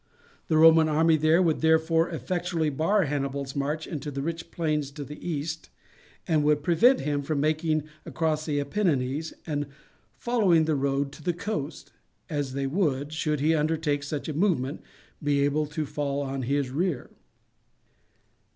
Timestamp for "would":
1.43-1.61, 6.43-6.63, 12.65-13.13